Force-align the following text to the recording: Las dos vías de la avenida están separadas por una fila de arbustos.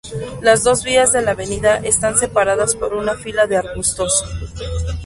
Las 0.41 0.63
dos 0.63 0.83
vías 0.83 1.13
de 1.13 1.21
la 1.21 1.33
avenida 1.33 1.75
están 1.77 2.17
separadas 2.17 2.75
por 2.75 2.95
una 2.95 3.13
fila 3.13 3.45
de 3.45 3.57
arbustos. 3.57 4.23